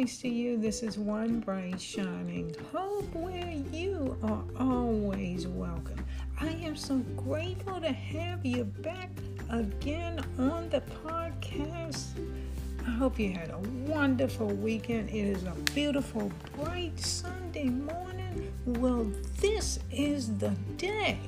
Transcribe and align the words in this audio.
Greetings 0.00 0.22
to 0.22 0.28
you. 0.30 0.56
This 0.56 0.82
is 0.82 0.98
one 0.98 1.40
bright 1.40 1.78
shining 1.78 2.56
hope 2.72 3.14
where 3.14 3.52
you 3.70 4.16
are 4.22 4.42
always 4.58 5.46
welcome. 5.46 6.02
I 6.40 6.48
am 6.64 6.74
so 6.74 7.00
grateful 7.18 7.82
to 7.82 7.92
have 7.92 8.46
you 8.46 8.64
back 8.64 9.10
again 9.50 10.24
on 10.38 10.70
the 10.70 10.80
podcast. 11.04 12.06
I 12.86 12.90
hope 12.92 13.18
you 13.18 13.32
had 13.32 13.50
a 13.50 13.58
wonderful 13.92 14.46
weekend. 14.46 15.10
It 15.10 15.36
is 15.36 15.42
a 15.42 15.54
beautiful, 15.74 16.32
bright 16.56 16.98
Sunday 16.98 17.68
morning. 17.68 18.50
Well, 18.64 19.12
this 19.38 19.80
is 19.90 20.34
the 20.38 20.54
day 20.78 21.18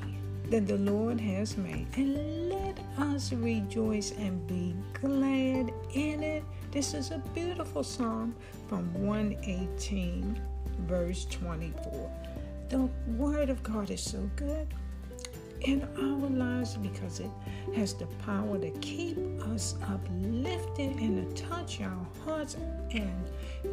that 0.53 0.67
the 0.67 0.77
Lord 0.77 1.19
has 1.19 1.57
made, 1.57 1.87
and 1.97 2.51
let 2.51 2.79
us 2.99 3.33
rejoice 3.33 4.13
and 4.19 4.47
be 4.47 4.77
glad 5.01 5.73
in 5.95 6.23
it. 6.23 6.45
This 6.71 6.93
is 6.93 7.11
a 7.11 7.23
beautiful 7.35 7.83
psalm 7.83 8.37
from 8.69 8.93
118, 8.93 10.39
verse 10.81 11.25
24. 11.31 12.11
The 12.69 12.87
Word 13.17 13.49
of 13.49 13.63
God 13.63 13.91
is 13.91 14.03
so 14.03 14.29
good 14.37 14.69
in 15.65 15.83
our 15.97 16.29
lives 16.31 16.77
because 16.77 17.21
it 17.21 17.31
has 17.75 17.95
the 17.95 18.07
power 18.25 18.59
to 18.59 18.71
keep 18.81 19.19
us 19.53 19.77
uplifted 19.83 20.97
and 20.97 21.37
to 21.37 21.43
touch 21.43 21.81
our 21.81 22.07
hearts 22.25 22.57
and 22.91 23.31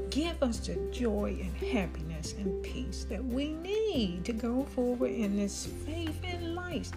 give 0.09 0.41
us 0.43 0.59
the 0.59 0.75
joy 0.91 1.37
and 1.41 1.71
happiness 1.71 2.33
and 2.37 2.61
peace 2.63 3.05
that 3.09 3.23
we 3.23 3.53
need 3.53 4.25
to 4.25 4.33
go 4.33 4.63
forward 4.65 5.11
in 5.11 5.37
this 5.37 5.67
faith 5.85 6.19
and 6.23 6.55
life. 6.55 6.91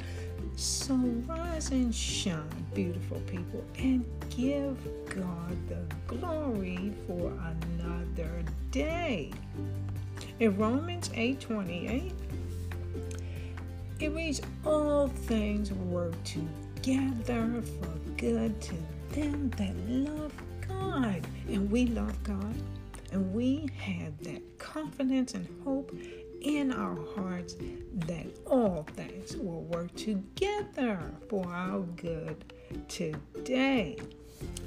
So 0.56 0.94
rise 1.26 1.70
and 1.70 1.94
shine, 1.94 2.66
beautiful 2.74 3.20
people, 3.20 3.64
and 3.78 4.04
give 4.28 4.76
God 5.06 5.56
the 5.68 5.82
glory 6.06 6.92
for 7.06 7.32
another 7.80 8.42
day. 8.70 9.30
In 10.40 10.56
Romans 10.56 11.10
8 11.14 11.40
28, 11.40 12.12
it 14.02 14.12
reads, 14.12 14.40
All 14.64 15.08
things 15.08 15.72
work 15.72 16.14
together 16.24 17.62
for 17.62 17.88
good 18.16 18.60
to 18.60 18.74
them 19.10 19.50
that 19.50 19.76
love 19.88 20.32
God. 20.66 21.24
And 21.48 21.70
we 21.70 21.86
love 21.86 22.20
God. 22.24 22.54
And 23.12 23.32
we 23.32 23.68
have 23.76 24.18
that 24.24 24.58
confidence 24.58 25.34
and 25.34 25.46
hope 25.64 25.94
in 26.40 26.72
our 26.72 26.98
hearts 27.14 27.54
that 27.94 28.26
all 28.46 28.86
things 28.94 29.36
will 29.36 29.62
work 29.64 29.94
together 29.94 30.98
for 31.28 31.46
our 31.46 31.80
good 31.80 32.44
today. 32.88 33.98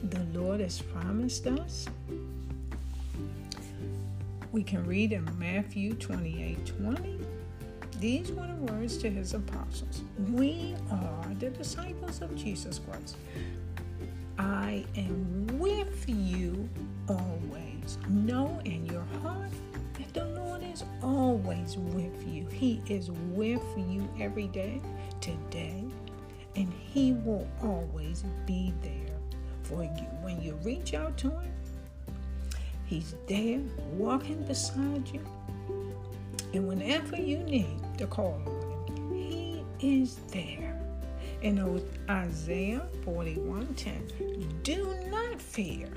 The 0.03 0.23
Lord 0.33 0.61
has 0.61 0.81
promised 0.81 1.47
us. 1.47 1.87
We 4.53 4.63
can 4.63 4.85
read 4.85 5.11
in 5.11 5.27
Matthew 5.37 5.95
28 5.95 6.65
20. 6.65 7.19
These 7.99 8.31
were 8.33 8.45
the 8.45 8.73
words 8.73 8.97
to 8.97 9.09
his 9.09 9.33
apostles. 9.33 10.01
We 10.31 10.75
are 10.91 11.33
the 11.39 11.49
disciples 11.49 12.21
of 12.21 12.35
Jesus 12.35 12.79
Christ. 12.79 13.17
I 14.37 14.85
am 14.97 15.47
with 15.57 16.03
you 16.07 16.69
always. 17.07 17.97
Know 18.09 18.59
in 18.65 18.85
your 18.85 19.05
heart 19.21 19.49
that 19.93 20.13
the 20.13 20.25
Lord 20.25 20.61
is 20.61 20.83
always 21.01 21.77
with 21.77 22.27
you. 22.27 22.47
He 22.47 22.81
is 22.89 23.11
with 23.11 23.63
you 23.77 24.07
every 24.19 24.47
day, 24.47 24.81
today, 25.21 25.85
and 26.55 26.73
He 26.73 27.13
will 27.13 27.47
always 27.63 28.25
be 28.45 28.73
there 28.81 29.17
for 29.63 29.83
you. 29.83 30.07
When 30.21 30.41
you 30.41 30.55
reach 30.63 30.93
out 30.93 31.17
to 31.19 31.29
Him, 31.29 31.53
He's 32.85 33.15
there 33.27 33.61
walking 33.93 34.43
beside 34.43 35.07
you. 35.13 35.25
And 36.55 36.69
whenever 36.69 37.17
you 37.17 37.39
need 37.39 37.81
to 37.97 38.07
call 38.07 38.41
on 38.45 38.95
Him, 38.95 39.13
He 39.13 40.01
is 40.01 40.15
there. 40.31 40.79
In 41.41 41.59
Isaiah 42.09 42.87
41:10, 43.03 44.63
do 44.63 44.95
not 45.11 45.41
fear, 45.41 45.89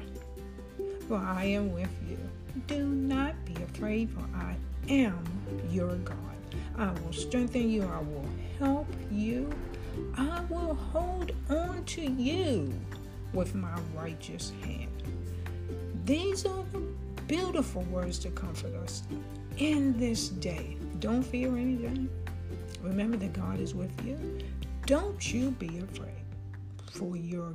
for 1.06 1.16
I 1.16 1.44
am 1.44 1.72
with 1.72 1.94
you. 2.08 2.18
Do 2.66 2.84
not 2.84 3.36
be 3.44 3.54
afraid, 3.62 4.10
for 4.10 4.24
I 4.34 4.56
am 4.88 5.24
your 5.70 5.94
God. 5.94 6.16
I 6.76 6.90
will 6.90 7.12
strengthen 7.12 7.70
you, 7.70 7.84
I 7.84 8.00
will 8.00 8.28
help 8.58 8.88
you, 9.12 9.52
I 10.16 10.40
will 10.50 10.74
hold 10.74 11.30
on 11.48 11.84
to 11.84 12.02
you 12.02 12.72
with 13.32 13.54
my 13.54 13.78
righteous 13.94 14.52
hand. 14.62 14.90
These 16.04 16.46
are 16.46 16.64
the 16.72 16.82
beautiful 17.28 17.82
words 17.82 18.18
to 18.20 18.30
comfort 18.30 18.74
us 18.74 19.04
in 19.58 19.98
this 19.98 20.28
day. 20.28 20.76
Don't 21.00 21.22
fear 21.22 21.56
anything. 21.56 22.08
Remember 22.82 23.16
that 23.16 23.32
God 23.32 23.60
is 23.60 23.74
with 23.74 23.92
you. 24.06 24.18
Don't 24.86 25.32
you 25.32 25.50
be 25.52 25.78
afraid, 25.78 26.24
for 26.92 27.16
your 27.16 27.52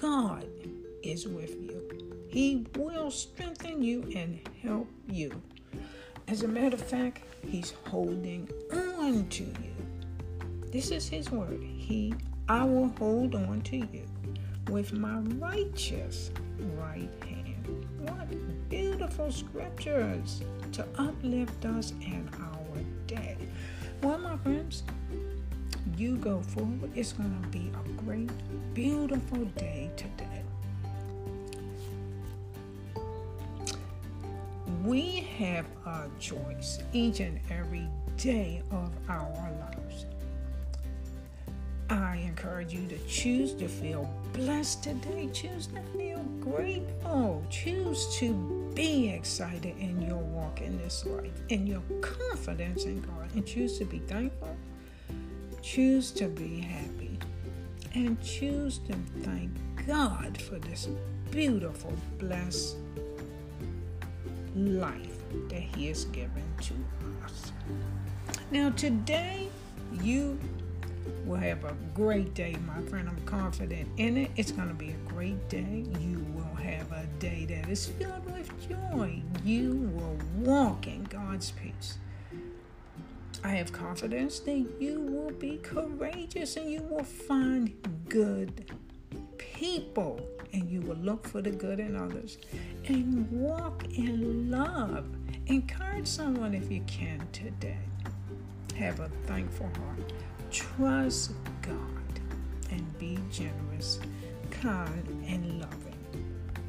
God 0.00 0.46
is 1.02 1.26
with 1.26 1.60
you. 1.60 1.82
He 2.28 2.66
will 2.76 3.10
strengthen 3.10 3.82
you 3.82 4.02
and 4.14 4.38
help 4.62 4.88
you. 5.08 5.40
As 6.28 6.42
a 6.42 6.48
matter 6.48 6.76
of 6.76 6.82
fact, 6.82 7.22
He's 7.46 7.72
holding 7.86 8.48
on 8.98 9.28
to 9.28 9.44
you. 9.44 9.74
This 10.70 10.90
is 10.90 11.08
His 11.08 11.30
word. 11.30 11.62
He, 11.62 12.14
I 12.48 12.64
will 12.64 12.88
hold 12.98 13.34
on 13.34 13.62
to 13.62 13.76
you 13.76 14.06
with 14.68 14.92
my 14.92 15.18
righteous 15.38 16.30
right 16.76 17.10
hand. 17.24 17.86
What 18.00 18.28
beautiful 18.68 19.30
scriptures 19.30 20.42
to 20.72 20.84
uplift 20.98 21.64
us 21.64 21.92
in 22.00 22.28
our 22.40 22.82
day. 23.06 23.36
Well, 24.02 24.18
my 24.18 24.36
friends, 24.38 24.82
you 25.96 26.16
go 26.16 26.40
forward. 26.40 26.90
It's 26.94 27.12
going 27.12 27.40
to 27.42 27.48
be 27.48 27.70
a 27.72 28.02
great, 28.02 28.30
beautiful 28.74 29.44
day 29.56 29.90
today. 29.96 30.42
We 34.84 35.26
have 35.38 35.66
a 35.84 36.08
choice 36.18 36.78
each 36.92 37.20
and 37.20 37.40
every 37.50 37.88
day 38.16 38.62
of 38.70 38.90
our 39.08 39.50
lives. 39.60 40.06
I 41.88 42.16
encourage 42.16 42.72
you 42.72 42.86
to 42.88 42.98
choose 43.06 43.52
to 43.54 43.68
feel 43.68 44.10
blessed 44.32 44.82
today. 44.82 45.28
Choose 45.32 45.68
to 45.68 45.80
feel 45.96 46.18
grateful. 46.40 47.44
Choose 47.48 48.16
to 48.18 48.55
be 48.76 49.08
excited 49.08 49.76
in 49.78 50.00
your 50.00 50.18
walk 50.18 50.60
in 50.60 50.78
this 50.78 51.04
life, 51.04 51.40
in 51.48 51.66
your 51.66 51.82
confidence 52.00 52.84
in 52.84 53.00
God, 53.00 53.34
and 53.34 53.44
choose 53.44 53.78
to 53.78 53.84
be 53.84 53.98
thankful 53.98 54.56
Choose 55.66 56.12
to 56.12 56.28
be 56.28 56.60
happy 56.60 57.18
and 57.94 58.22
choose 58.22 58.78
to 58.78 58.94
thank 59.22 59.50
God 59.84 60.40
for 60.40 60.60
this 60.60 60.88
beautiful, 61.32 61.92
blessed 62.18 62.76
life 64.54 65.18
that 65.48 65.60
He 65.60 65.88
has 65.88 66.04
given 66.04 66.44
to 66.60 66.74
us. 67.24 67.50
Now, 68.52 68.70
today, 68.70 69.48
you 70.00 70.38
will 71.24 71.34
have 71.34 71.64
a 71.64 71.74
great 71.94 72.32
day, 72.34 72.54
my 72.64 72.80
friend. 72.88 73.08
I'm 73.08 73.20
confident 73.24 73.88
in 73.96 74.16
it. 74.16 74.30
It's 74.36 74.52
going 74.52 74.68
to 74.68 74.74
be 74.74 74.90
a 74.90 75.10
great 75.10 75.48
day. 75.48 75.84
Day 77.26 77.44
that 77.44 77.68
is 77.68 77.86
filled 77.86 78.24
with 78.26 78.68
joy. 78.68 79.20
You 79.44 79.90
will 79.94 80.18
walk 80.38 80.86
in 80.86 81.04
God's 81.04 81.50
peace. 81.50 81.98
I 83.42 83.50
have 83.50 83.72
confidence 83.72 84.38
that 84.40 84.64
you 84.78 85.00
will 85.00 85.32
be 85.32 85.58
courageous 85.58 86.56
and 86.56 86.70
you 86.70 86.82
will 86.82 87.04
find 87.04 87.74
good 88.08 88.72
people 89.38 90.20
and 90.52 90.70
you 90.70 90.80
will 90.82 90.96
look 90.96 91.26
for 91.26 91.42
the 91.42 91.50
good 91.50 91.80
in 91.80 91.96
others 91.96 92.38
and 92.86 93.28
walk 93.30 93.84
in 93.92 94.50
love. 94.50 95.06
Encourage 95.46 96.06
someone 96.06 96.54
if 96.54 96.70
you 96.70 96.82
can 96.86 97.26
today. 97.32 97.86
Have 98.76 99.00
a 99.00 99.08
thankful 99.24 99.70
heart. 99.78 100.12
Trust 100.50 101.32
God 101.62 102.20
and 102.70 102.98
be 102.98 103.18
generous, 103.30 103.98
kind, 104.50 105.24
and 105.26 105.60
loving 105.60 105.95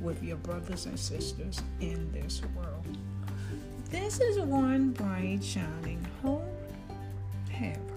with 0.02 0.24
your 0.24 0.38
brothers 0.38 0.86
and 0.86 1.00
sisters 1.00 1.62
in 1.80 2.12
this 2.12 2.42
world. 2.56 2.98
This 3.90 4.20
is 4.20 4.40
one 4.40 4.92
bright, 4.92 5.44
shining 5.44 6.06
hope 6.22 6.44
have. 7.50 7.97